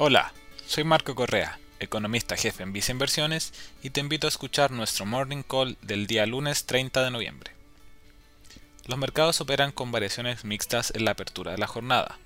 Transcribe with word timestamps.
Hola, 0.00 0.32
soy 0.64 0.84
Marco 0.84 1.16
Correa, 1.16 1.58
economista 1.80 2.36
jefe 2.36 2.62
en 2.62 2.72
Visa 2.72 2.92
Inversiones 2.92 3.52
y 3.82 3.90
te 3.90 3.98
invito 3.98 4.28
a 4.28 4.30
escuchar 4.30 4.70
nuestro 4.70 5.06
Morning 5.06 5.42
Call 5.42 5.76
del 5.82 6.06
día 6.06 6.24
lunes 6.24 6.66
30 6.66 7.02
de 7.02 7.10
noviembre. 7.10 7.50
Los 8.86 8.96
mercados 8.96 9.40
operan 9.40 9.72
con 9.72 9.90
variaciones 9.90 10.44
mixtas 10.44 10.92
en 10.94 11.04
la 11.04 11.10
apertura 11.10 11.50
de 11.50 11.58
la 11.58 11.66
jornada, 11.66 12.16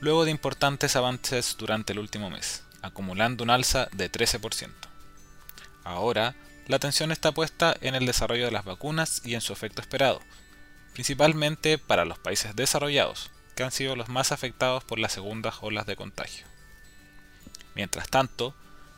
luego 0.00 0.24
de 0.24 0.30
importantes 0.30 0.96
avances 0.96 1.56
durante 1.58 1.92
el 1.92 1.98
último 1.98 2.30
mes, 2.30 2.64
acumulando 2.80 3.44
un 3.44 3.50
alza 3.50 3.90
de 3.92 4.10
13%. 4.10 4.70
Ahora, 5.84 6.34
la 6.68 6.76
atención 6.76 7.12
está 7.12 7.32
puesta 7.32 7.76
en 7.82 7.94
el 7.96 8.06
desarrollo 8.06 8.46
de 8.46 8.52
las 8.52 8.64
vacunas 8.64 9.20
y 9.26 9.34
en 9.34 9.42
su 9.42 9.52
efecto 9.52 9.82
esperado, 9.82 10.22
principalmente 10.94 11.76
para 11.76 12.06
los 12.06 12.18
países 12.18 12.56
desarrollados, 12.56 13.30
que 13.56 13.62
han 13.62 13.72
sido 13.72 13.94
los 13.94 14.08
más 14.08 14.32
afectados 14.32 14.84
por 14.84 14.98
las 14.98 15.12
segundas 15.12 15.56
olas 15.60 15.84
de 15.84 15.96
contagio. 15.96 16.46
Mientras 17.74 18.08
tanto, 18.08 18.54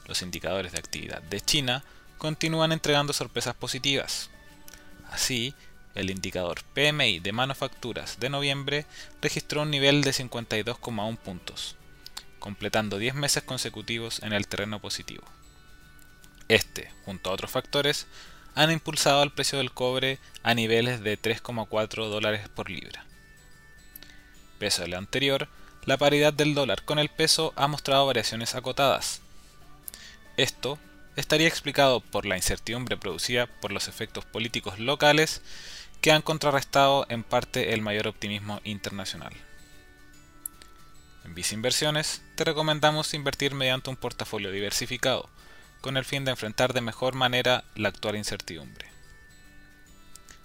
los 0.06 0.22
indicadores 0.22 0.72
de 0.72 0.78
actividad 0.78 1.22
de 1.22 1.40
China 1.40 1.84
continúan 2.18 2.72
entregando 2.72 3.12
sorpresas 3.12 3.54
positivas. 3.54 4.30
Así, 5.10 5.54
el 5.94 6.10
indicador 6.10 6.62
PMI 6.74 7.20
de 7.20 7.32
manufacturas 7.32 8.18
de 8.18 8.30
noviembre 8.30 8.86
registró 9.20 9.62
un 9.62 9.70
nivel 9.70 10.02
de 10.02 10.12
52,1 10.12 11.18
puntos, 11.18 11.76
completando 12.38 12.98
10 12.98 13.14
meses 13.14 13.42
consecutivos 13.42 14.22
en 14.22 14.32
el 14.32 14.46
terreno 14.46 14.80
positivo. 14.80 15.24
Este, 16.48 16.90
junto 17.04 17.30
a 17.30 17.34
otros 17.34 17.50
factores, 17.50 18.06
han 18.54 18.70
impulsado 18.70 19.22
el 19.22 19.32
precio 19.32 19.58
del 19.58 19.72
cobre 19.72 20.18
a 20.42 20.54
niveles 20.54 21.00
de 21.00 21.18
3,4 21.20 22.08
dólares 22.08 22.48
por 22.48 22.70
libra. 22.70 23.04
Peso 24.58 24.82
de 24.82 24.88
lo 24.88 24.98
anterior, 24.98 25.48
la 25.84 25.96
paridad 25.96 26.32
del 26.32 26.54
dólar 26.54 26.84
con 26.84 26.98
el 26.98 27.08
peso 27.08 27.52
ha 27.56 27.66
mostrado 27.66 28.06
variaciones 28.06 28.54
acotadas. 28.54 29.20
Esto 30.36 30.78
estaría 31.16 31.48
explicado 31.48 32.00
por 32.00 32.24
la 32.24 32.36
incertidumbre 32.36 32.96
producida 32.96 33.46
por 33.46 33.72
los 33.72 33.88
efectos 33.88 34.24
políticos 34.24 34.78
locales 34.78 35.42
que 36.00 36.12
han 36.12 36.22
contrarrestado 36.22 37.06
en 37.08 37.24
parte 37.24 37.74
el 37.74 37.82
mayor 37.82 38.06
optimismo 38.06 38.60
internacional. 38.64 39.32
En 41.24 41.34
Visa 41.34 41.54
Inversiones 41.54 42.22
te 42.36 42.44
recomendamos 42.44 43.14
invertir 43.14 43.54
mediante 43.54 43.90
un 43.90 43.96
portafolio 43.96 44.50
diversificado, 44.50 45.28
con 45.80 45.96
el 45.96 46.04
fin 46.04 46.24
de 46.24 46.30
enfrentar 46.30 46.72
de 46.72 46.80
mejor 46.80 47.14
manera 47.14 47.64
la 47.74 47.88
actual 47.88 48.16
incertidumbre. 48.16 48.86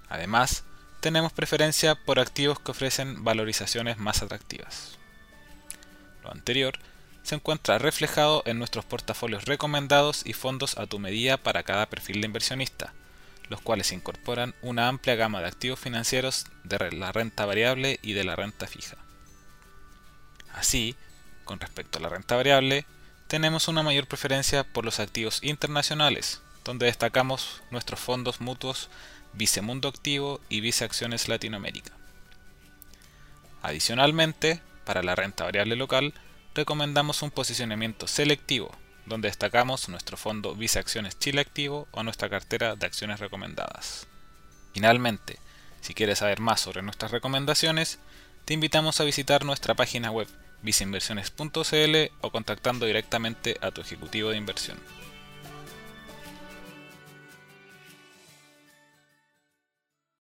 Además, 0.10 0.64
tenemos 1.00 1.32
preferencia 1.32 1.96
por 1.96 2.20
activos 2.20 2.60
que 2.60 2.72
ofrecen 2.72 3.24
valorizaciones 3.24 3.98
más 3.98 4.24
atractivas 4.24 4.98
anterior 6.32 6.80
se 7.24 7.36
encuentra 7.36 7.78
reflejado 7.78 8.42
en 8.46 8.58
nuestros 8.58 8.86
portafolios 8.86 9.46
recomendados 9.46 10.26
y 10.26 10.34
fondos 10.34 10.78
a 10.78 10.88
tu 10.88 10.98
medida 10.98 11.38
para 11.38 11.64
cada 11.64 11.90
perfil 11.90 12.22
de 12.22 12.28
inversionista, 12.28 12.94
los 13.50 13.62
cuales 13.62 13.92
incorporan 13.92 14.56
una 14.62 14.88
amplia 14.88 15.16
gama 15.16 15.42
de 15.42 15.48
activos 15.48 15.80
financieros 15.80 16.46
de 16.64 16.92
la 16.92 17.12
renta 17.12 17.46
variable 17.46 18.00
y 18.02 18.14
de 18.14 18.24
la 18.24 18.36
renta 18.36 18.66
fija. 18.68 18.98
Así, 20.54 20.96
con 21.44 21.60
respecto 21.60 22.00
a 22.00 22.02
la 22.02 22.10
renta 22.10 22.36
variable, 22.36 22.86
tenemos 23.28 23.68
una 23.68 23.84
mayor 23.84 24.08
preferencia 24.08 24.64
por 24.64 24.86
los 24.86 25.00
activos 25.00 25.44
internacionales, 25.44 26.42
donde 26.64 26.86
destacamos 26.86 27.62
nuestros 27.72 28.00
fondos 28.00 28.40
mutuos 28.40 28.90
Vicemundo 29.34 29.90
Activo 29.90 30.40
y 30.50 30.62
Vice 30.62 30.86
Acciones 30.86 31.28
Latinoamérica. 31.28 31.92
Adicionalmente, 33.62 34.62
para 34.88 35.04
la 35.04 35.16
renta 35.16 35.44
variable 35.44 35.76
local, 35.76 36.14
recomendamos 36.56 37.22
un 37.22 37.30
posicionamiento 37.30 38.08
selectivo, 38.08 38.72
donde 39.06 39.28
destacamos 39.28 39.90
nuestro 39.90 40.16
fondo 40.16 40.56
Visa 40.56 40.80
Acciones 40.80 41.20
Chile 41.20 41.42
Activo 41.42 41.90
o 41.92 42.04
nuestra 42.04 42.30
cartera 42.30 42.78
de 42.78 42.86
acciones 42.86 43.20
recomendadas. 43.20 44.08
Finalmente, 44.74 45.40
si 45.82 45.94
quieres 45.94 46.20
saber 46.20 46.40
más 46.40 46.62
sobre 46.62 46.84
nuestras 46.84 47.12
recomendaciones, 47.12 48.00
te 48.46 48.54
invitamos 48.54 49.02
a 49.02 49.04
visitar 49.04 49.44
nuestra 49.44 49.76
página 49.76 50.10
web 50.10 50.30
visainversiones.cl 50.62 52.14
o 52.22 52.32
contactando 52.32 52.86
directamente 52.86 53.58
a 53.60 53.72
tu 53.72 53.82
ejecutivo 53.82 54.30
de 54.30 54.38
inversión. 54.38 54.78